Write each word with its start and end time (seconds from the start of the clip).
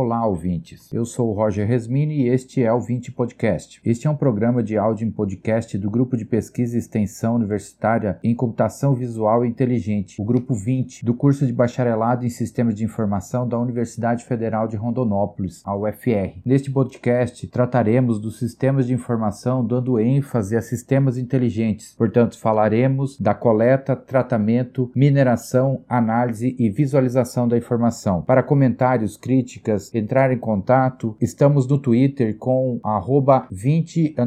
Olá, 0.00 0.24
ouvintes. 0.24 0.92
Eu 0.92 1.04
sou 1.04 1.28
o 1.28 1.32
Roger 1.32 1.66
Resmini 1.66 2.22
e 2.22 2.28
este 2.28 2.62
é 2.62 2.72
o 2.72 2.78
20 2.78 3.10
Podcast. 3.10 3.80
Este 3.84 4.06
é 4.06 4.10
um 4.10 4.14
programa 4.14 4.62
de 4.62 4.78
áudio 4.78 5.04
em 5.04 5.10
podcast 5.10 5.76
do 5.76 5.90
Grupo 5.90 6.16
de 6.16 6.24
Pesquisa 6.24 6.76
e 6.76 6.78
Extensão 6.78 7.34
Universitária 7.34 8.16
em 8.22 8.32
Computação 8.32 8.94
Visual 8.94 9.44
e 9.44 9.48
Inteligente, 9.48 10.22
o 10.22 10.24
Grupo 10.24 10.54
20, 10.54 11.04
do 11.04 11.12
curso 11.12 11.44
de 11.44 11.52
Bacharelado 11.52 12.24
em 12.24 12.28
Sistemas 12.28 12.76
de 12.76 12.84
Informação 12.84 13.48
da 13.48 13.58
Universidade 13.58 14.24
Federal 14.24 14.68
de 14.68 14.76
Rondonópolis, 14.76 15.62
a 15.64 15.74
UFR. 15.76 16.38
Neste 16.44 16.70
podcast, 16.70 17.48
trataremos 17.48 18.20
dos 18.20 18.38
sistemas 18.38 18.86
de 18.86 18.94
informação 18.94 19.66
dando 19.66 19.98
ênfase 19.98 20.56
a 20.56 20.62
sistemas 20.62 21.18
inteligentes. 21.18 21.92
Portanto, 21.98 22.38
falaremos 22.38 23.18
da 23.18 23.34
coleta, 23.34 23.96
tratamento, 23.96 24.92
mineração, 24.94 25.82
análise 25.88 26.54
e 26.56 26.70
visualização 26.70 27.48
da 27.48 27.58
informação. 27.58 28.22
Para 28.22 28.44
comentários, 28.44 29.16
críticas, 29.16 29.87
entrar 29.96 30.32
em 30.32 30.38
contato, 30.38 31.16
estamos 31.20 31.66
no 31.66 31.78
Twitter 31.78 32.36
com 32.36 32.80
20-SI-UFR. 32.82 34.18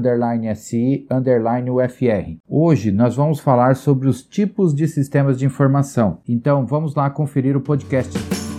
Hoje 2.47 2.91
nós 2.91 3.15
vamos 3.15 3.39
falar 3.39 3.75
sobre 3.75 4.07
os 4.07 4.23
tipos 4.23 4.73
de 4.73 4.87
sistemas 4.87 5.37
de 5.37 5.45
informação. 5.45 6.19
Então 6.27 6.65
vamos 6.65 6.95
lá 6.95 7.09
conferir 7.09 7.55
o 7.55 7.61
podcast. 7.61 8.50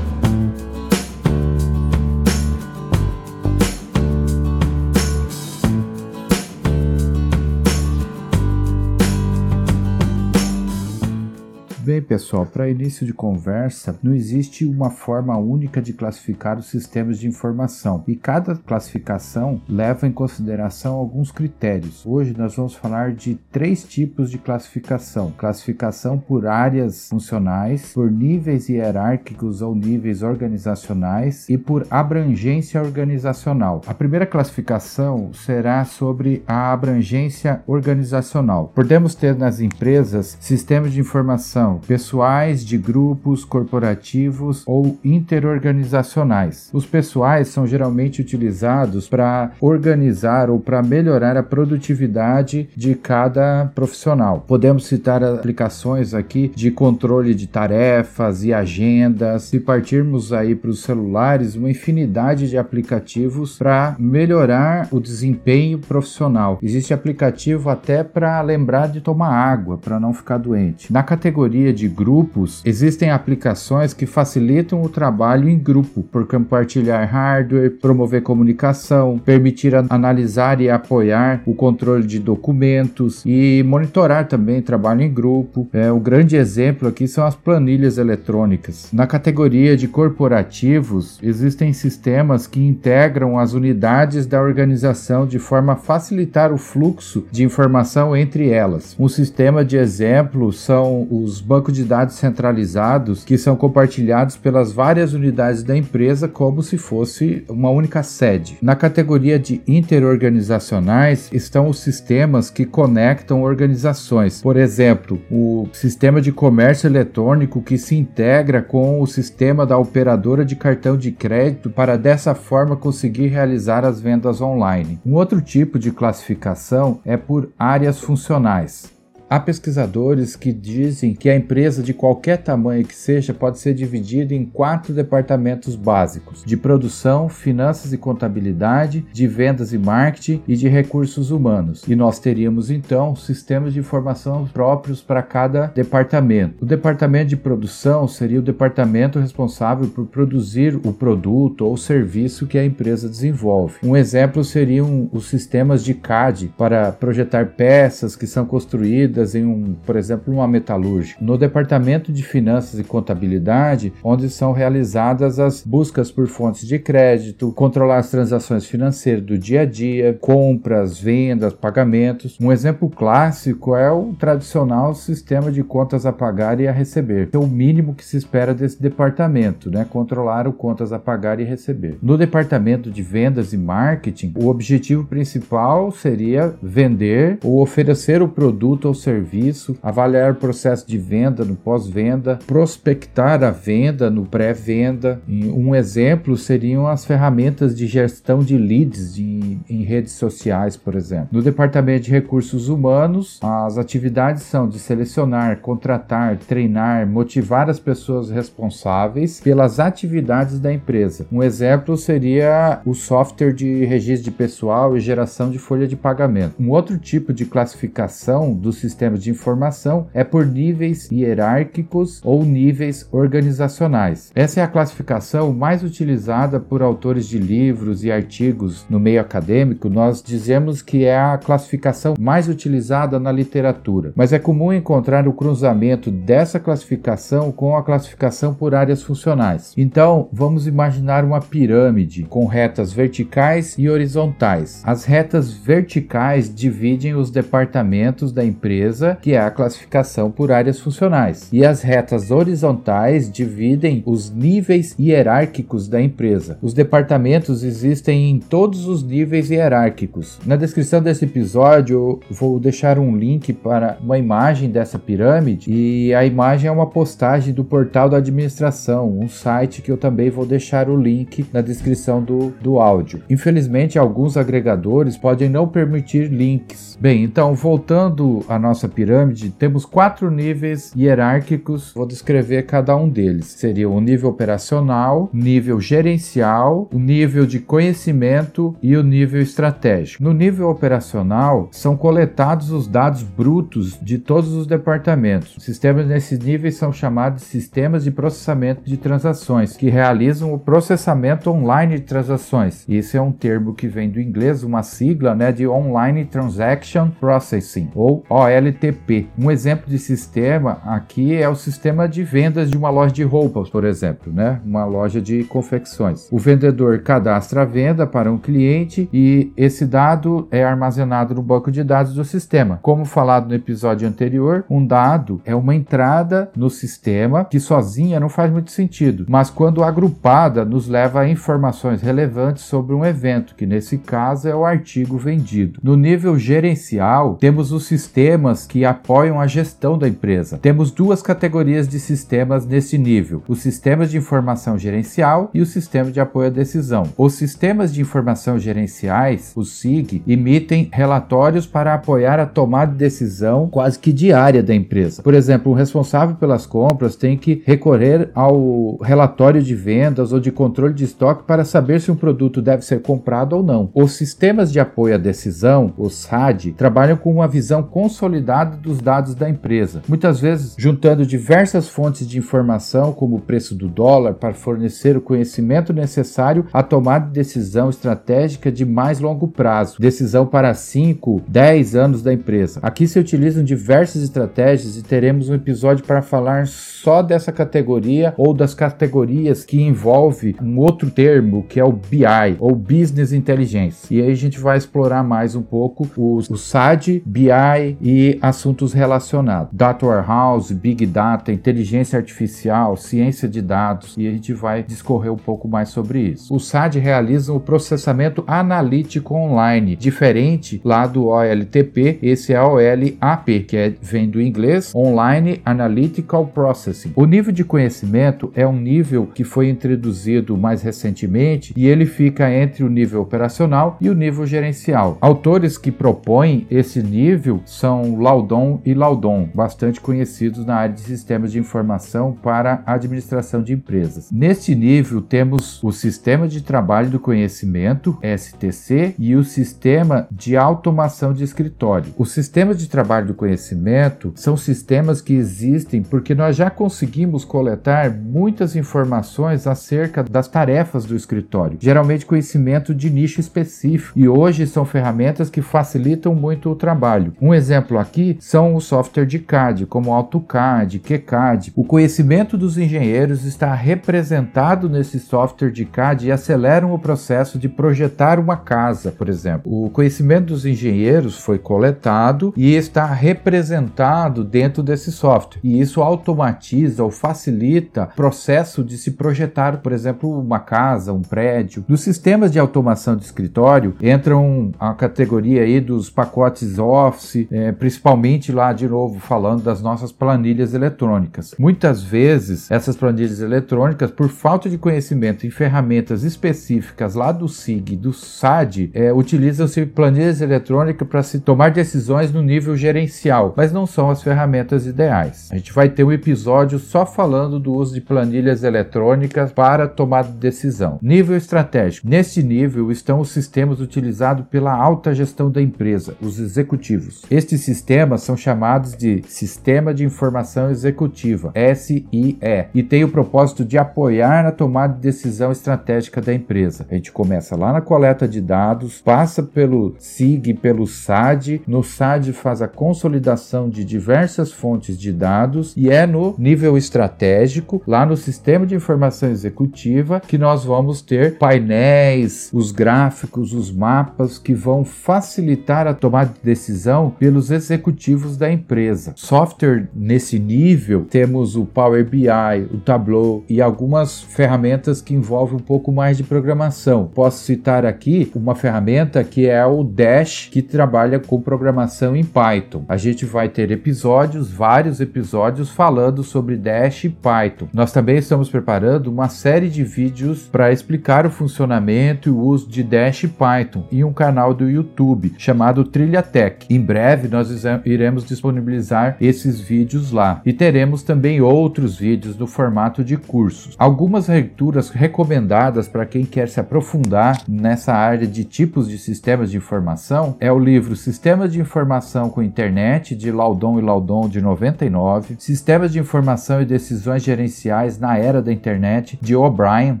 Bem, 11.86 12.02
pessoal, 12.02 12.44
para 12.44 12.68
início 12.68 13.06
de 13.06 13.12
conversa, 13.12 13.96
não 14.02 14.12
existe 14.12 14.66
uma 14.66 14.90
forma 14.90 15.38
única 15.38 15.80
de 15.80 15.92
classificar 15.92 16.58
os 16.58 16.66
sistemas 16.66 17.16
de 17.16 17.28
informação 17.28 18.02
e 18.08 18.16
cada 18.16 18.56
classificação 18.56 19.62
leva 19.68 20.04
em 20.04 20.10
consideração 20.10 20.94
alguns 20.96 21.30
critérios. 21.30 22.04
Hoje 22.04 22.34
nós 22.36 22.56
vamos 22.56 22.74
falar 22.74 23.12
de 23.12 23.36
três 23.52 23.84
tipos 23.84 24.32
de 24.32 24.36
classificação: 24.36 25.32
classificação 25.38 26.18
por 26.18 26.48
áreas 26.48 27.08
funcionais, 27.08 27.92
por 27.92 28.10
níveis 28.10 28.68
hierárquicos 28.68 29.62
ou 29.62 29.72
níveis 29.72 30.24
organizacionais 30.24 31.48
e 31.48 31.56
por 31.56 31.86
abrangência 31.88 32.82
organizacional. 32.82 33.80
A 33.86 33.94
primeira 33.94 34.26
classificação 34.26 35.32
será 35.32 35.84
sobre 35.84 36.42
a 36.48 36.72
abrangência 36.72 37.62
organizacional. 37.64 38.72
Podemos 38.74 39.14
ter 39.14 39.36
nas 39.36 39.60
empresas 39.60 40.36
sistemas 40.40 40.92
de 40.92 40.98
informação 40.98 41.75
pessoais 41.78 42.64
de 42.64 42.78
grupos 42.78 43.44
corporativos 43.44 44.62
ou 44.66 44.98
interorganizacionais. 45.04 46.70
Os 46.72 46.86
pessoais 46.86 47.48
são 47.48 47.66
geralmente 47.66 48.20
utilizados 48.20 49.08
para 49.08 49.52
organizar 49.60 50.50
ou 50.50 50.60
para 50.60 50.82
melhorar 50.82 51.36
a 51.36 51.42
produtividade 51.42 52.68
de 52.76 52.94
cada 52.94 53.70
profissional. 53.74 54.44
Podemos 54.46 54.86
citar 54.86 55.22
aplicações 55.22 56.14
aqui 56.14 56.52
de 56.54 56.70
controle 56.70 57.34
de 57.34 57.46
tarefas 57.46 58.44
e 58.44 58.52
agendas. 58.52 59.44
Se 59.44 59.60
partirmos 59.60 60.32
aí 60.32 60.54
para 60.54 60.70
os 60.70 60.82
celulares, 60.82 61.54
uma 61.54 61.70
infinidade 61.70 62.48
de 62.48 62.58
aplicativos 62.58 63.58
para 63.58 63.96
melhorar 63.98 64.88
o 64.90 65.00
desempenho 65.00 65.78
profissional. 65.78 66.58
Existe 66.62 66.92
aplicativo 66.92 67.70
até 67.70 68.02
para 68.02 68.40
lembrar 68.42 68.88
de 68.88 69.00
tomar 69.00 69.30
água, 69.30 69.78
para 69.78 70.00
não 70.00 70.12
ficar 70.12 70.38
doente. 70.38 70.92
Na 70.92 71.02
categoria 71.02 71.65
de 71.72 71.88
grupos, 71.88 72.62
existem 72.64 73.10
aplicações 73.10 73.92
que 73.92 74.06
facilitam 74.06 74.82
o 74.82 74.88
trabalho 74.88 75.48
em 75.48 75.58
grupo, 75.58 76.02
por 76.02 76.26
compartilhar 76.26 77.04
hardware, 77.04 77.70
promover 77.70 78.22
comunicação, 78.22 79.18
permitir 79.18 79.74
analisar 79.88 80.60
e 80.60 80.68
apoiar 80.68 81.42
o 81.46 81.54
controle 81.54 82.06
de 82.06 82.18
documentos 82.18 83.22
e 83.24 83.62
monitorar 83.62 84.28
também 84.28 84.62
trabalho 84.62 85.02
em 85.02 85.12
grupo. 85.12 85.68
É, 85.72 85.90
um 85.90 86.00
grande 86.00 86.36
exemplo 86.36 86.88
aqui 86.88 87.06
são 87.06 87.24
as 87.26 87.34
planilhas 87.34 87.98
eletrônicas. 87.98 88.90
Na 88.92 89.06
categoria 89.06 89.76
de 89.76 89.88
corporativos, 89.88 91.18
existem 91.22 91.72
sistemas 91.72 92.46
que 92.46 92.60
integram 92.60 93.38
as 93.38 93.52
unidades 93.52 94.26
da 94.26 94.40
organização 94.40 95.26
de 95.26 95.38
forma 95.38 95.72
a 95.72 95.76
facilitar 95.76 96.52
o 96.52 96.58
fluxo 96.58 97.24
de 97.30 97.44
informação 97.44 98.16
entre 98.16 98.50
elas. 98.50 98.94
Um 98.98 99.08
sistema 99.08 99.64
de 99.64 99.76
exemplo 99.76 100.52
são 100.52 101.06
os 101.10 101.40
bancos 101.40 101.55
banco 101.56 101.72
de 101.72 101.84
dados 101.84 102.16
centralizados 102.16 103.24
que 103.24 103.38
são 103.38 103.56
compartilhados 103.56 104.36
pelas 104.36 104.72
várias 104.72 105.14
unidades 105.14 105.62
da 105.62 105.74
empresa 105.74 106.28
como 106.28 106.62
se 106.62 106.76
fosse 106.76 107.44
uma 107.48 107.70
única 107.70 108.02
sede. 108.02 108.58
Na 108.60 108.76
categoria 108.76 109.38
de 109.38 109.62
interorganizacionais 109.66 111.30
estão 111.32 111.68
os 111.68 111.78
sistemas 111.78 112.50
que 112.50 112.66
conectam 112.66 113.42
organizações. 113.42 114.42
Por 114.42 114.56
exemplo, 114.56 115.18
o 115.30 115.66
sistema 115.72 116.20
de 116.20 116.30
comércio 116.30 116.86
eletrônico 116.86 117.62
que 117.62 117.78
se 117.78 117.96
integra 117.96 118.60
com 118.60 119.00
o 119.00 119.06
sistema 119.06 119.64
da 119.64 119.78
operadora 119.78 120.44
de 120.44 120.56
cartão 120.56 120.96
de 120.96 121.10
crédito 121.10 121.70
para 121.70 121.96
dessa 121.96 122.34
forma 122.34 122.76
conseguir 122.76 123.28
realizar 123.28 123.82
as 123.84 123.98
vendas 123.98 124.42
online. 124.42 124.98
Um 125.06 125.14
outro 125.14 125.40
tipo 125.40 125.78
de 125.78 125.90
classificação 125.90 127.00
é 127.04 127.16
por 127.16 127.48
áreas 127.58 127.98
funcionais. 127.98 128.95
Há 129.28 129.40
pesquisadores 129.40 130.36
que 130.36 130.52
dizem 130.52 131.12
que 131.12 131.28
a 131.28 131.34
empresa, 131.34 131.82
de 131.82 131.92
qualquer 131.92 132.38
tamanho 132.38 132.86
que 132.86 132.94
seja, 132.94 133.34
pode 133.34 133.58
ser 133.58 133.74
dividida 133.74 134.32
em 134.32 134.44
quatro 134.44 134.94
departamentos 134.94 135.74
básicos: 135.74 136.44
de 136.44 136.56
produção, 136.56 137.28
finanças 137.28 137.92
e 137.92 137.98
contabilidade, 137.98 139.04
de 139.12 139.26
vendas 139.26 139.72
e 139.72 139.78
marketing 139.78 140.42
e 140.46 140.54
de 140.54 140.68
recursos 140.68 141.32
humanos. 141.32 141.82
E 141.88 141.96
nós 141.96 142.20
teríamos 142.20 142.70
então 142.70 143.16
sistemas 143.16 143.72
de 143.72 143.80
informação 143.80 144.46
próprios 144.46 145.02
para 145.02 145.22
cada 145.22 145.66
departamento. 145.66 146.62
O 146.62 146.66
departamento 146.66 147.30
de 147.30 147.36
produção 147.36 148.06
seria 148.06 148.38
o 148.38 148.42
departamento 148.42 149.18
responsável 149.18 149.88
por 149.88 150.06
produzir 150.06 150.76
o 150.84 150.92
produto 150.92 151.66
ou 151.66 151.76
serviço 151.76 152.46
que 152.46 152.58
a 152.58 152.64
empresa 152.64 153.08
desenvolve. 153.08 153.74
Um 153.82 153.96
exemplo 153.96 154.44
seriam 154.44 155.10
os 155.12 155.28
sistemas 155.28 155.82
de 155.82 155.94
CAD 155.94 156.54
para 156.56 156.92
projetar 156.92 157.46
peças 157.56 158.14
que 158.14 158.26
são 158.26 158.46
construídas 158.46 159.15
em 159.16 159.44
um, 159.44 159.74
por 159.84 159.96
exemplo, 159.96 160.32
uma 160.32 160.48
metalúrgica. 160.48 161.22
No 161.22 161.38
departamento 161.38 162.12
de 162.12 162.22
finanças 162.22 162.78
e 162.78 162.84
contabilidade, 162.84 163.92
onde 164.02 164.28
são 164.28 164.52
realizadas 164.52 165.38
as 165.38 165.62
buscas 165.62 166.10
por 166.10 166.26
fontes 166.26 166.66
de 166.66 166.78
crédito, 166.78 167.52
controlar 167.52 167.98
as 167.98 168.10
transações 168.10 168.64
financeiras 168.66 169.24
do 169.24 169.38
dia 169.38 169.62
a 169.62 169.64
dia, 169.64 170.16
compras, 170.20 170.98
vendas, 170.98 171.52
pagamentos. 171.52 172.36
Um 172.40 172.52
exemplo 172.52 172.88
clássico 172.88 173.74
é 173.74 173.90
o 173.90 174.14
tradicional 174.18 174.94
sistema 174.94 175.50
de 175.50 175.62
contas 175.62 176.06
a 176.06 176.12
pagar 176.12 176.60
e 176.60 176.68
a 176.68 176.72
receber. 176.72 177.28
É 177.32 177.38
o 177.38 177.46
mínimo 177.46 177.94
que 177.94 178.04
se 178.04 178.16
espera 178.16 178.54
desse 178.54 178.80
departamento, 178.80 179.70
né? 179.70 179.86
Controlar 179.88 180.46
o 180.46 180.52
contas 180.52 180.92
a 180.92 180.98
pagar 180.98 181.40
e 181.40 181.44
receber. 181.44 181.98
No 182.02 182.18
departamento 182.18 182.90
de 182.90 183.02
vendas 183.02 183.52
e 183.52 183.56
marketing, 183.56 184.32
o 184.36 184.48
objetivo 184.48 185.04
principal 185.04 185.90
seria 185.90 186.54
vender 186.62 187.38
ou 187.42 187.60
oferecer 187.60 188.22
o 188.22 188.28
produto 188.28 188.86
ou 188.86 188.94
serviço, 189.06 189.76
avaliar 189.80 190.32
o 190.32 190.36
processo 190.36 190.86
de 190.86 190.98
venda 190.98 191.44
no 191.44 191.54
pós-venda, 191.54 192.40
prospectar 192.44 193.44
a 193.44 193.50
venda 193.50 194.10
no 194.10 194.26
pré-venda. 194.26 195.20
Um 195.28 195.74
exemplo 195.74 196.36
seriam 196.36 196.88
as 196.88 197.04
ferramentas 197.04 197.76
de 197.76 197.86
gestão 197.86 198.40
de 198.40 198.58
leads 198.58 199.14
de, 199.14 199.58
em 199.70 199.84
redes 199.84 200.12
sociais, 200.12 200.76
por 200.76 200.96
exemplo. 200.96 201.28
No 201.30 201.40
departamento 201.40 202.06
de 202.06 202.10
recursos 202.10 202.68
humanos, 202.68 203.38
as 203.42 203.78
atividades 203.78 204.42
são 204.42 204.68
de 204.68 204.78
selecionar, 204.78 205.60
contratar, 205.60 206.36
treinar, 206.36 207.06
motivar 207.06 207.70
as 207.70 207.78
pessoas 207.78 208.28
responsáveis 208.30 209.40
pelas 209.40 209.78
atividades 209.78 210.58
da 210.58 210.72
empresa. 210.72 211.26
Um 211.30 211.42
exemplo 211.42 211.96
seria 211.96 212.80
o 212.84 212.94
software 212.94 213.52
de 213.52 213.84
registro 213.84 214.30
de 214.30 214.36
pessoal 214.36 214.96
e 214.96 215.00
geração 215.00 215.48
de 215.50 215.58
folha 215.58 215.86
de 215.86 215.94
pagamento. 215.94 216.54
Um 216.58 216.70
outro 216.70 216.98
tipo 216.98 217.32
de 217.32 217.44
classificação 217.44 218.52
do 218.52 218.72
sistema 218.72 218.95
sistemas 218.96 219.22
de 219.22 219.30
informação 219.30 220.06
é 220.14 220.24
por 220.24 220.46
níveis 220.46 221.10
hierárquicos 221.12 222.20
ou 222.24 222.42
níveis 222.42 223.06
organizacionais. 223.12 224.32
Essa 224.34 224.60
é 224.60 224.62
a 224.64 224.68
classificação 224.68 225.52
mais 225.52 225.82
utilizada 225.82 226.58
por 226.58 226.82
autores 226.82 227.28
de 227.28 227.38
livros 227.38 228.02
e 228.02 228.10
artigos 228.10 228.86
no 228.88 228.98
meio 228.98 229.20
acadêmico. 229.20 229.90
Nós 229.90 230.22
dizemos 230.22 230.80
que 230.80 231.04
é 231.04 231.18
a 231.18 231.36
classificação 231.36 232.14
mais 232.18 232.48
utilizada 232.48 233.20
na 233.20 233.30
literatura, 233.30 234.12
mas 234.16 234.32
é 234.32 234.38
comum 234.38 234.72
encontrar 234.72 235.28
o 235.28 235.32
cruzamento 235.32 236.10
dessa 236.10 236.58
classificação 236.58 237.52
com 237.52 237.76
a 237.76 237.82
classificação 237.82 238.54
por 238.54 238.74
áreas 238.74 239.02
funcionais. 239.02 239.74
Então, 239.76 240.28
vamos 240.32 240.66
imaginar 240.66 241.22
uma 241.22 241.40
pirâmide 241.40 242.22
com 242.22 242.46
retas 242.46 242.92
verticais 242.92 243.74
e 243.76 243.90
horizontais. 243.90 244.82
As 244.84 245.04
retas 245.04 245.52
verticais 245.52 246.52
dividem 246.52 247.14
os 247.14 247.30
departamentos 247.30 248.32
da 248.32 248.44
empresa 248.44 248.85
empresa, 248.86 249.18
que 249.20 249.32
é 249.32 249.40
a 249.40 249.50
classificação 249.50 250.30
por 250.30 250.52
áreas 250.52 250.78
funcionais. 250.78 251.48
E 251.52 251.64
as 251.64 251.82
retas 251.82 252.30
horizontais 252.30 253.30
dividem 253.30 254.02
os 254.06 254.30
níveis 254.30 254.94
hierárquicos 254.98 255.88
da 255.88 256.00
empresa. 256.00 256.58
Os 256.62 256.72
departamentos 256.72 257.64
existem 257.64 258.30
em 258.30 258.38
todos 258.38 258.86
os 258.86 259.02
níveis 259.02 259.50
hierárquicos. 259.50 260.38
Na 260.46 260.56
descrição 260.56 261.02
desse 261.02 261.24
episódio, 261.24 262.20
vou 262.30 262.60
deixar 262.60 262.98
um 262.98 263.16
link 263.16 263.52
para 263.52 263.98
uma 264.00 264.18
imagem 264.18 264.70
dessa 264.70 264.98
pirâmide 264.98 265.70
e 265.70 266.14
a 266.14 266.24
imagem 266.24 266.68
é 266.68 266.72
uma 266.72 266.86
postagem 266.86 267.52
do 267.52 267.64
portal 267.64 268.08
da 268.08 268.18
administração, 268.18 269.18
um 269.18 269.28
site 269.28 269.82
que 269.82 269.90
eu 269.90 269.96
também 269.96 270.30
vou 270.30 270.46
deixar 270.46 270.88
o 270.88 270.96
link 270.96 271.44
na 271.52 271.60
descrição 271.60 272.22
do, 272.22 272.52
do 272.60 272.78
áudio. 272.78 273.22
Infelizmente, 273.28 273.98
alguns 273.98 274.36
agregadores 274.36 275.16
podem 275.16 275.48
não 275.48 275.66
permitir 275.66 276.30
links. 276.30 276.96
Bem, 277.00 277.24
então 277.24 277.54
voltando 277.54 278.44
à 278.48 278.58
nossa 278.58 278.75
pirâmide, 278.88 279.50
temos 279.50 279.86
quatro 279.86 280.30
níveis 280.30 280.92
hierárquicos. 280.94 281.92
Vou 281.94 282.06
descrever 282.06 282.64
cada 282.64 282.94
um 282.96 283.08
deles. 283.08 283.46
Seria 283.46 283.88
o 283.88 284.00
nível 284.00 284.28
operacional, 284.28 285.30
nível 285.32 285.80
gerencial, 285.80 286.88
o 286.92 286.98
nível 286.98 287.46
de 287.46 287.60
conhecimento 287.60 288.74
e 288.82 288.96
o 288.96 289.02
nível 289.02 289.40
estratégico. 289.40 290.22
No 290.22 290.32
nível 290.32 290.68
operacional, 290.68 291.68
são 291.72 291.96
coletados 291.96 292.70
os 292.70 292.86
dados 292.86 293.22
brutos 293.22 293.98
de 294.00 294.18
todos 294.18 294.52
os 294.52 294.66
departamentos. 294.66 295.56
Sistemas 295.58 296.06
nesses 296.06 296.38
níveis 296.38 296.76
são 296.76 296.92
chamados 296.92 297.42
de 297.42 297.48
sistemas 297.48 298.04
de 298.04 298.10
processamento 298.10 298.82
de 298.84 298.96
transações, 298.96 299.76
que 299.76 299.88
realizam 299.88 300.52
o 300.52 300.58
processamento 300.58 301.50
online 301.50 301.96
de 301.96 302.02
transações. 302.02 302.84
Esse 302.88 303.16
é 303.16 303.22
um 303.22 303.32
termo 303.32 303.74
que 303.74 303.86
vem 303.86 304.10
do 304.10 304.20
inglês, 304.20 304.62
uma 304.62 304.82
sigla 304.82 305.34
né, 305.34 305.52
de 305.52 305.66
Online 305.66 306.24
Transaction 306.24 307.10
Processing, 307.20 307.90
ou 307.94 308.24
OLTP. 308.66 309.28
Um 309.38 309.50
exemplo 309.50 309.88
de 309.88 309.98
sistema 309.98 310.80
aqui 310.84 311.34
é 311.34 311.48
o 311.48 311.54
sistema 311.54 312.08
de 312.08 312.22
vendas 312.24 312.70
de 312.70 312.76
uma 312.76 312.90
loja 312.90 313.14
de 313.14 313.22
roupas, 313.22 313.70
por 313.70 313.84
exemplo, 313.84 314.32
né? 314.32 314.60
uma 314.64 314.84
loja 314.84 315.20
de 315.20 315.44
confecções. 315.44 316.28
O 316.30 316.38
vendedor 316.38 317.00
cadastra 317.00 317.62
a 317.62 317.64
venda 317.64 318.06
para 318.06 318.30
um 318.30 318.38
cliente 318.38 319.08
e 319.12 319.52
esse 319.56 319.86
dado 319.86 320.48
é 320.50 320.64
armazenado 320.64 321.34
no 321.34 321.42
banco 321.42 321.70
de 321.70 321.82
dados 321.82 322.14
do 322.14 322.24
sistema. 322.24 322.78
Como 322.82 323.04
falado 323.04 323.48
no 323.48 323.54
episódio 323.54 324.08
anterior, 324.08 324.64
um 324.68 324.84
dado 324.84 325.40
é 325.44 325.54
uma 325.54 325.74
entrada 325.74 326.50
no 326.56 326.68
sistema 326.68 327.44
que 327.44 327.60
sozinha 327.60 328.20
não 328.20 328.28
faz 328.28 328.50
muito 328.50 328.70
sentido, 328.70 329.26
mas 329.28 329.50
quando 329.50 329.84
agrupada 329.84 330.64
nos 330.64 330.88
leva 330.88 331.20
a 331.20 331.28
informações 331.28 332.02
relevantes 332.02 332.64
sobre 332.64 332.94
um 332.94 333.04
evento, 333.04 333.54
que 333.54 333.66
nesse 333.66 333.98
caso 333.98 334.48
é 334.48 334.54
o 334.54 334.64
artigo 334.64 335.16
vendido. 335.16 335.80
No 335.82 335.96
nível 335.96 336.38
gerencial, 336.38 337.36
temos 337.36 337.72
os 337.72 337.86
sistemas 337.86 338.55
que 338.64 338.84
apoiam 338.84 339.40
a 339.40 339.46
gestão 339.46 339.98
da 339.98 340.08
empresa. 340.08 340.56
Temos 340.56 340.92
duas 340.92 341.20
categorias 341.20 341.88
de 341.88 341.98
sistemas 341.98 342.64
nesse 342.64 342.96
nível: 342.96 343.42
os 343.48 343.58
sistemas 343.58 344.10
de 344.10 344.16
informação 344.16 344.78
gerencial 344.78 345.50
e 345.52 345.60
o 345.60 345.66
sistema 345.66 346.10
de 346.10 346.20
apoio 346.20 346.46
à 346.46 346.50
decisão. 346.50 347.02
Os 347.18 347.34
sistemas 347.34 347.92
de 347.92 348.00
informação 348.00 348.58
gerenciais, 348.58 349.52
os 349.56 349.80
SIG, 349.80 350.22
emitem 350.26 350.88
relatórios 350.92 351.66
para 351.66 351.92
apoiar 351.92 352.38
a 352.38 352.46
tomada 352.46 352.92
de 352.92 352.98
decisão 352.98 353.68
quase 353.68 353.98
que 353.98 354.12
diária 354.12 354.62
da 354.62 354.74
empresa. 354.74 355.22
Por 355.22 355.34
exemplo, 355.34 355.72
o 355.72 355.74
responsável 355.74 356.36
pelas 356.36 356.66
compras 356.66 357.16
tem 357.16 357.36
que 357.36 357.62
recorrer 357.66 358.30
ao 358.34 358.98
relatório 359.02 359.62
de 359.62 359.74
vendas 359.74 360.32
ou 360.32 360.38
de 360.40 360.52
controle 360.52 360.94
de 360.94 361.04
estoque 361.04 361.44
para 361.44 361.64
saber 361.64 362.00
se 362.00 362.10
um 362.10 362.16
produto 362.16 362.62
deve 362.62 362.84
ser 362.84 363.02
comprado 363.02 363.54
ou 363.54 363.62
não. 363.62 363.90
Os 363.94 364.12
sistemas 364.12 364.72
de 364.72 364.78
apoio 364.78 365.14
à 365.14 365.18
decisão, 365.18 365.92
os 365.96 366.14
SAD, 366.14 366.72
trabalham 366.72 367.16
com 367.16 367.32
uma 367.32 367.48
visão 367.48 367.82
consolidada 367.82 368.45
dos 368.54 369.00
dados 369.00 369.34
da 369.34 369.48
empresa, 369.48 370.02
muitas 370.08 370.40
vezes 370.40 370.74
juntando 370.78 371.26
diversas 371.26 371.88
fontes 371.88 372.26
de 372.26 372.38
informação, 372.38 373.12
como 373.12 373.36
o 373.36 373.40
preço 373.40 373.74
do 373.74 373.88
dólar, 373.88 374.34
para 374.34 374.54
fornecer 374.54 375.16
o 375.16 375.20
conhecimento 375.20 375.92
necessário 375.92 376.66
à 376.72 376.82
tomada 376.82 377.26
de 377.26 377.32
decisão 377.32 377.90
estratégica 377.90 378.70
de 378.70 378.84
mais 378.84 379.20
longo 379.20 379.48
prazo, 379.48 380.00
decisão 380.00 380.46
para 380.46 380.72
5, 380.74 381.42
10 381.48 381.96
anos 381.96 382.22
da 382.22 382.32
empresa. 382.32 382.80
Aqui 382.82 383.06
se 383.06 383.18
utilizam 383.18 383.64
diversas 383.64 384.22
estratégias 384.22 384.96
e 384.96 385.02
teremos 385.02 385.48
um 385.48 385.54
episódio 385.54 386.04
para 386.04 386.22
falar 386.22 386.66
só 386.66 387.22
dessa 387.22 387.52
categoria 387.52 388.34
ou 388.36 388.52
das 388.52 388.74
categorias 388.74 389.64
que 389.64 389.80
envolve 389.80 390.56
um 390.60 390.78
outro 390.78 391.10
termo 391.10 391.64
que 391.68 391.80
é 391.80 391.84
o 391.84 391.92
BI 391.92 392.56
ou 392.58 392.74
Business 392.74 393.32
Intelligence. 393.32 394.14
E 394.14 394.20
aí 394.20 394.30
a 394.30 394.34
gente 394.34 394.58
vai 394.58 394.76
explorar 394.76 395.22
mais 395.22 395.54
um 395.54 395.62
pouco 395.62 396.08
os, 396.16 396.48
o 396.50 396.56
SAD, 396.56 397.22
BI 397.24 397.96
e 398.00 398.25
assuntos 398.42 398.92
relacionados. 398.92 399.70
Data 399.72 400.06
Warehouse, 400.06 400.74
Big 400.74 401.06
Data, 401.06 401.52
inteligência 401.52 402.18
artificial, 402.18 402.96
ciência 402.96 403.48
de 403.48 403.60
dados 403.60 404.14
e 404.16 404.26
a 404.26 404.30
gente 404.30 404.52
vai 404.52 404.82
discorrer 404.82 405.32
um 405.32 405.36
pouco 405.36 405.68
mais 405.68 405.88
sobre 405.90 406.20
isso. 406.20 406.54
O 406.54 406.58
SAD 406.58 406.98
realiza 406.98 407.52
o 407.52 407.60
processamento 407.60 408.44
analítico 408.46 409.34
online, 409.34 409.96
diferente 409.96 410.80
lá 410.84 411.06
do 411.06 411.26
OLTP, 411.26 412.18
esse 412.22 412.52
é 412.52 412.62
OLAP, 412.62 413.64
que 413.66 413.76
é, 413.76 413.92
vem 414.00 414.28
do 414.28 414.40
inglês 414.40 414.92
Online 414.94 415.60
Analytical 415.64 416.46
Processing. 416.46 417.12
O 417.14 417.24
nível 417.24 417.52
de 417.52 417.64
conhecimento 417.64 418.50
é 418.54 418.66
um 418.66 418.76
nível 418.78 419.26
que 419.26 419.44
foi 419.44 419.68
introduzido 419.68 420.56
mais 420.56 420.82
recentemente 420.82 421.72
e 421.76 421.86
ele 421.86 422.06
fica 422.06 422.50
entre 422.50 422.84
o 422.84 422.88
nível 422.88 423.20
operacional 423.20 423.96
e 424.00 424.08
o 424.08 424.14
nível 424.14 424.46
gerencial. 424.46 425.18
Autores 425.20 425.78
que 425.78 425.90
propõem 425.90 426.66
esse 426.70 427.02
nível 427.02 427.60
são 427.64 428.15
Laudon 428.20 428.80
e 428.84 428.94
Laudon, 428.94 429.48
bastante 429.54 430.00
conhecidos 430.00 430.64
na 430.64 430.76
área 430.76 430.94
de 430.94 431.00
sistemas 431.00 431.52
de 431.52 431.58
informação 431.58 432.32
para 432.32 432.82
administração 432.86 433.62
de 433.62 433.72
empresas. 433.72 434.30
Neste 434.30 434.74
nível 434.74 435.20
temos 435.20 435.82
o 435.82 435.92
Sistema 435.92 436.48
de 436.48 436.60
Trabalho 436.60 437.10
do 437.10 437.20
Conhecimento, 437.20 438.18
STC, 438.22 439.14
e 439.18 439.34
o 439.34 439.44
Sistema 439.44 440.28
de 440.30 440.56
Automação 440.56 441.32
de 441.32 441.44
Escritório. 441.44 442.12
Os 442.16 442.32
sistemas 442.32 442.78
de 442.78 442.88
trabalho 442.88 443.28
do 443.28 443.34
conhecimento 443.34 444.32
são 444.34 444.56
sistemas 444.56 445.20
que 445.20 445.34
existem 445.34 446.02
porque 446.02 446.34
nós 446.34 446.56
já 446.56 446.70
conseguimos 446.70 447.44
coletar 447.44 448.10
muitas 448.10 448.76
informações 448.76 449.66
acerca 449.66 450.22
das 450.22 450.48
tarefas 450.48 451.04
do 451.04 451.16
escritório, 451.16 451.78
geralmente 451.80 452.26
conhecimento 452.26 452.94
de 452.94 453.10
nicho 453.10 453.40
específico, 453.40 454.18
e 454.18 454.28
hoje 454.28 454.66
são 454.66 454.84
ferramentas 454.84 455.50
que 455.50 455.62
facilitam 455.62 456.34
muito 456.34 456.70
o 456.70 456.76
trabalho. 456.76 457.32
Um 457.40 457.54
exemplo 457.54 457.98
aqui 458.06 458.36
são 458.40 458.74
o 458.74 458.80
software 458.80 459.26
de 459.26 459.38
CAD, 459.38 459.86
como 459.86 460.12
AutoCAD, 460.12 461.00
QCAD. 461.00 461.72
O 461.74 461.84
conhecimento 461.84 462.56
dos 462.56 462.78
engenheiros 462.78 463.44
está 463.44 463.74
representado 463.74 464.88
nesse 464.88 465.18
software 465.18 465.70
de 465.70 465.84
CAD 465.84 466.26
e 466.26 466.32
aceleram 466.32 466.94
o 466.94 466.98
processo 466.98 467.58
de 467.58 467.68
projetar 467.68 468.38
uma 468.38 468.56
casa, 468.56 469.10
por 469.10 469.28
exemplo. 469.28 469.84
O 469.84 469.90
conhecimento 469.90 470.46
dos 470.46 470.64
engenheiros 470.64 471.38
foi 471.38 471.58
coletado 471.58 472.54
e 472.56 472.74
está 472.74 473.06
representado 473.06 474.44
dentro 474.44 474.82
desse 474.82 475.10
software. 475.10 475.60
E 475.62 475.80
isso 475.80 476.00
automatiza 476.00 477.02
ou 477.02 477.10
facilita 477.10 478.04
o 478.12 478.16
processo 478.16 478.84
de 478.84 478.96
se 478.96 479.12
projetar, 479.12 479.78
por 479.78 479.92
exemplo, 479.92 480.38
uma 480.38 480.60
casa, 480.60 481.12
um 481.12 481.22
prédio. 481.22 481.84
Nos 481.88 482.00
sistemas 482.00 482.52
de 482.52 482.58
automação 482.58 483.16
de 483.16 483.24
escritório 483.24 483.96
entram 484.00 484.72
a 484.78 484.94
categoria 484.94 485.62
aí 485.62 485.80
dos 485.80 486.08
pacotes 486.08 486.78
Office, 486.78 487.46
é, 487.50 487.72
principalmente 487.96 488.52
lá 488.52 488.72
de 488.72 488.86
novo 488.86 489.18
falando 489.18 489.62
das 489.62 489.80
nossas 489.80 490.12
planilhas 490.12 490.74
eletrônicas. 490.74 491.54
Muitas 491.58 492.02
vezes 492.02 492.70
essas 492.70 492.94
planilhas 492.94 493.40
eletrônicas, 493.40 494.10
por 494.10 494.28
falta 494.28 494.68
de 494.68 494.76
conhecimento 494.76 495.46
em 495.46 495.50
ferramentas 495.50 496.22
específicas 496.22 497.14
lá 497.14 497.32
do 497.32 497.48
SIG, 497.48 497.96
do 497.96 498.12
SAD, 498.12 498.90
é, 498.92 499.12
utilizam-se 499.12 499.86
planilhas 499.86 500.40
eletrônicas 500.40 501.08
para 501.08 501.22
se 501.22 501.40
tomar 501.40 501.70
decisões 501.70 502.32
no 502.32 502.42
nível 502.42 502.76
gerencial, 502.76 503.54
mas 503.56 503.72
não 503.72 503.86
são 503.86 504.10
as 504.10 504.22
ferramentas 504.22 504.86
ideais. 504.86 505.48
A 505.50 505.56
gente 505.56 505.72
vai 505.72 505.88
ter 505.88 506.04
um 506.04 506.12
episódio 506.12 506.78
só 506.78 507.06
falando 507.06 507.58
do 507.58 507.72
uso 507.72 507.94
de 507.94 508.00
planilhas 508.00 508.62
eletrônicas 508.62 509.52
para 509.52 509.88
tomada 509.88 510.28
de 510.28 510.38
decisão. 510.38 510.98
Nível 511.00 511.36
estratégico. 511.36 512.06
Neste 512.06 512.42
nível 512.42 512.92
estão 512.92 513.20
os 513.20 513.30
sistemas 513.30 513.80
utilizados 513.80 514.46
pela 514.50 514.74
alta 514.74 515.14
gestão 515.14 515.50
da 515.50 515.62
empresa, 515.62 516.14
os 516.20 516.38
executivos. 516.38 517.24
Estes 517.30 517.62
sistemas 517.86 518.22
são 518.22 518.36
chamados 518.36 518.96
de 518.96 519.22
Sistema 519.28 519.94
de 519.94 520.04
Informação 520.04 520.70
Executiva, 520.70 521.52
SIE, 521.76 522.36
e 522.74 522.82
tem 522.82 523.04
o 523.04 523.08
propósito 523.08 523.64
de 523.64 523.78
apoiar 523.78 524.42
na 524.42 524.50
tomada 524.50 524.94
de 524.94 525.00
decisão 525.00 525.52
estratégica 525.52 526.20
da 526.20 526.34
empresa. 526.34 526.84
A 526.90 526.94
gente 526.94 527.12
começa 527.12 527.54
lá 527.54 527.72
na 527.72 527.80
coleta 527.80 528.26
de 528.26 528.40
dados, 528.40 529.00
passa 529.00 529.40
pelo 529.40 529.94
SIG, 530.00 530.54
pelo 530.54 530.84
SAD, 530.84 531.62
no 531.64 531.84
SAD 531.84 532.32
faz 532.32 532.60
a 532.60 532.66
consolidação 532.66 533.70
de 533.70 533.84
diversas 533.84 534.50
fontes 534.50 534.98
de 534.98 535.12
dados 535.12 535.72
e 535.76 535.88
é 535.88 536.08
no 536.08 536.34
nível 536.36 536.76
estratégico, 536.76 537.80
lá 537.86 538.04
no 538.04 538.16
Sistema 538.16 538.66
de 538.66 538.74
Informação 538.74 539.30
Executiva, 539.30 540.20
que 540.26 540.36
nós 540.36 540.64
vamos 540.64 541.02
ter 541.02 541.38
painéis, 541.38 542.50
os 542.52 542.72
gráficos, 542.72 543.52
os 543.52 543.70
mapas 543.70 544.40
que 544.40 544.54
vão 544.54 544.84
facilitar 544.84 545.86
a 545.86 545.94
tomada 545.94 546.32
de 546.32 546.40
decisão 546.42 547.14
pelos 547.16 547.52
executivos 547.52 547.75
executivos 547.76 548.36
da 548.36 548.50
empresa. 548.50 549.12
Software 549.16 549.88
nesse 549.94 550.38
nível, 550.38 551.06
temos 551.08 551.56
o 551.56 551.64
Power 551.64 552.04
BI, 552.04 552.28
o 552.72 552.78
Tableau 552.78 553.44
e 553.48 553.60
algumas 553.60 554.22
ferramentas 554.22 555.00
que 555.00 555.14
envolvem 555.14 555.56
um 555.56 555.60
pouco 555.60 555.92
mais 555.92 556.16
de 556.16 556.22
programação. 556.22 557.10
Posso 557.14 557.44
citar 557.44 557.84
aqui 557.84 558.30
uma 558.34 558.54
ferramenta 558.54 559.22
que 559.22 559.46
é 559.46 559.64
o 559.64 559.84
Dash, 559.84 560.48
que 560.50 560.62
trabalha 560.62 561.18
com 561.18 561.40
programação 561.40 562.16
em 562.16 562.24
Python. 562.24 562.84
A 562.88 562.96
gente 562.96 563.24
vai 563.24 563.48
ter 563.48 563.70
episódios, 563.70 564.50
vários 564.50 565.00
episódios 565.00 565.70
falando 565.70 566.22
sobre 566.22 566.56
Dash 566.56 567.04
e 567.04 567.08
Python. 567.10 567.68
Nós 567.72 567.92
também 567.92 568.16
estamos 568.16 568.48
preparando 568.48 569.08
uma 569.08 569.28
série 569.28 569.68
de 569.68 569.84
vídeos 569.84 570.48
para 570.50 570.72
explicar 570.72 571.26
o 571.26 571.30
funcionamento 571.30 572.28
e 572.28 572.32
o 572.32 572.38
uso 572.38 572.68
de 572.68 572.82
Dash 572.82 573.24
e 573.24 573.28
Python 573.28 573.84
em 573.92 574.02
um 574.02 574.12
canal 574.12 574.54
do 574.54 574.68
YouTube 574.68 575.34
chamado 575.36 575.84
Trilha 575.84 576.22
Tech. 576.22 576.66
Em 576.70 576.80
breve 576.80 577.28
nós 577.28 577.50
iremos 577.84 578.24
disponibilizar 578.24 579.16
esses 579.20 579.60
vídeos 579.60 580.10
lá 580.10 580.40
e 580.44 580.52
teremos 580.52 581.02
também 581.02 581.40
outros 581.40 581.96
vídeos 581.96 582.36
no 582.36 582.46
formato 582.46 583.04
de 583.04 583.16
cursos. 583.16 583.74
Algumas 583.78 584.28
leituras 584.28 584.90
recomendadas 584.90 585.88
para 585.88 586.06
quem 586.06 586.24
quer 586.24 586.48
se 586.48 586.60
aprofundar 586.60 587.42
nessa 587.48 587.92
área 587.92 588.26
de 588.26 588.44
tipos 588.44 588.88
de 588.88 588.98
sistemas 588.98 589.50
de 589.50 589.56
informação 589.56 590.36
é 590.40 590.50
o 590.50 590.58
livro 590.58 590.96
Sistemas 590.96 591.52
de 591.52 591.60
Informação 591.60 592.30
com 592.30 592.42
Internet 592.42 593.14
de 593.14 593.30
Laudon 593.30 593.78
e 593.78 593.82
Laudon 593.82 594.28
de 594.28 594.40
99, 594.40 595.36
Sistemas 595.38 595.92
de 595.92 595.98
Informação 595.98 596.60
e 596.60 596.64
Decisões 596.64 597.22
Gerenciais 597.22 597.98
na 597.98 598.16
Era 598.18 598.42
da 598.42 598.52
Internet 598.52 599.18
de 599.20 599.34
O'Brien 599.34 600.00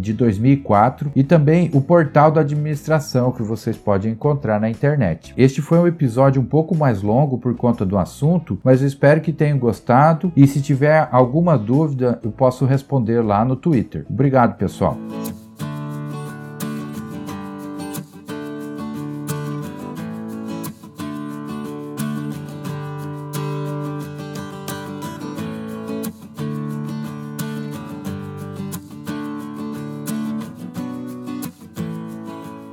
de 0.00 0.12
2004 0.12 1.12
e 1.14 1.22
também 1.22 1.70
o 1.72 1.80
Portal 1.80 2.30
da 2.30 2.40
Administração 2.40 3.32
que 3.32 3.42
vocês 3.42 3.76
podem 3.76 4.12
encontrar 4.12 4.60
na 4.60 4.70
internet. 4.70 5.32
Este 5.36 5.60
foi 5.60 5.78
um 5.78 5.86
episódio 5.86 6.40
um 6.40 6.44
pouco 6.44 6.74
mais 6.74 7.02
longo 7.06 7.38
por 7.38 7.54
conta 7.56 7.86
do 7.86 7.96
assunto, 7.96 8.58
mas 8.64 8.82
eu 8.82 8.88
espero 8.88 9.20
que 9.20 9.32
tenham 9.32 9.58
gostado 9.58 10.32
e 10.36 10.46
se 10.46 10.60
tiver 10.60 11.08
alguma 11.12 11.56
dúvida 11.56 12.18
eu 12.22 12.30
posso 12.30 12.64
responder 12.66 13.22
lá 13.22 13.44
no 13.44 13.56
Twitter. 13.56 14.04
Obrigado, 14.10 14.56
pessoal. 14.56 14.96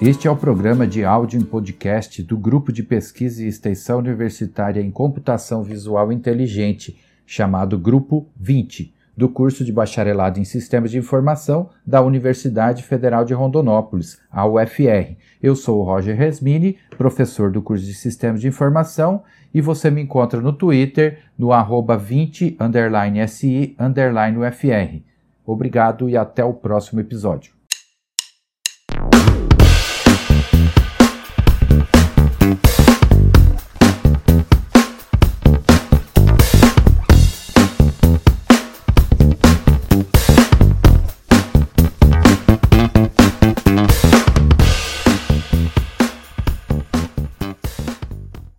Este 0.05 0.27
é 0.27 0.29
o 0.29 0.35
programa 0.35 0.85
de 0.85 1.05
áudio 1.05 1.39
em 1.39 1.45
podcast 1.45 2.21
do 2.21 2.37
Grupo 2.37 2.73
de 2.73 2.83
Pesquisa 2.83 3.41
e 3.41 3.47
Extensão 3.47 3.99
Universitária 3.99 4.81
em 4.81 4.91
Computação 4.91 5.63
Visual 5.63 6.11
Inteligente, 6.11 7.01
chamado 7.25 7.79
Grupo 7.79 8.27
20, 8.35 8.93
do 9.15 9.29
curso 9.29 9.63
de 9.63 9.71
Bacharelado 9.71 10.41
em 10.41 10.43
Sistemas 10.43 10.91
de 10.91 10.97
Informação 10.97 11.69
da 11.87 12.01
Universidade 12.01 12.83
Federal 12.83 13.23
de 13.23 13.33
Rondonópolis, 13.33 14.19
a 14.29 14.45
UFR. 14.45 15.15
Eu 15.41 15.55
sou 15.55 15.79
o 15.79 15.83
Roger 15.83 16.17
Resmini, 16.17 16.77
professor 16.97 17.49
do 17.49 17.61
curso 17.61 17.85
de 17.85 17.93
Sistemas 17.93 18.41
de 18.41 18.49
Informação, 18.49 19.23
e 19.53 19.61
você 19.61 19.89
me 19.89 20.01
encontra 20.01 20.41
no 20.41 20.51
Twitter 20.51 21.19
no 21.37 21.53
arroba 21.53 21.95
20 21.95 22.57
underline 22.59 23.25
SI 23.25 23.73
underline 23.79 24.37
UFR. 24.37 25.01
Obrigado 25.45 26.09
e 26.09 26.17
até 26.17 26.43
o 26.43 26.53
próximo 26.53 26.99
episódio. 26.99 27.53